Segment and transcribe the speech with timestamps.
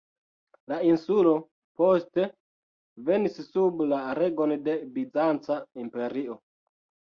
[0.71, 1.33] La insulo
[1.81, 2.25] poste
[3.11, 6.43] venis sub la regon de Bizanca imperio.